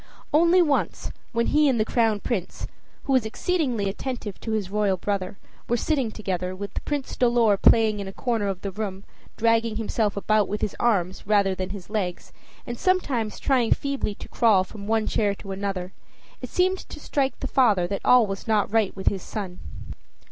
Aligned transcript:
Only 0.33 0.63
once, 0.63 1.11
when 1.31 1.45
he 1.45 1.69
and 1.69 1.79
the 1.79 1.85
Crown 1.85 2.21
Prince, 2.21 2.65
who 3.03 3.13
was 3.13 3.23
exceedingly 3.23 3.87
attentive 3.87 4.39
to 4.39 4.53
his 4.53 4.71
royal 4.71 4.97
brother, 4.97 5.37
were 5.69 5.77
sitting 5.77 6.09
together, 6.09 6.55
with 6.55 6.83
Prince 6.85 7.15
Dolor 7.15 7.55
playing 7.55 7.99
in 7.99 8.07
a 8.07 8.11
corner 8.11 8.47
of 8.47 8.61
the 8.61 8.71
room, 8.71 9.03
dragging 9.37 9.75
himself 9.75 10.17
about 10.17 10.47
with 10.47 10.61
his 10.61 10.75
arms 10.79 11.27
rather 11.27 11.53
than 11.53 11.69
his 11.69 11.87
legs, 11.87 12.33
and 12.65 12.79
sometimes 12.79 13.37
trying 13.39 13.73
feebly 13.73 14.15
to 14.15 14.27
crawl 14.27 14.63
from 14.63 14.87
one 14.87 15.05
chair 15.05 15.35
to 15.35 15.51
another, 15.51 15.93
it 16.41 16.49
seemed 16.49 16.79
to 16.79 16.99
strike 16.99 17.39
the 17.39 17.45
father 17.45 17.85
that 17.85 18.01
all 18.03 18.25
was 18.25 18.47
not 18.47 18.73
right 18.73 18.95
with 18.95 19.05
his 19.07 19.21
son. 19.21 19.59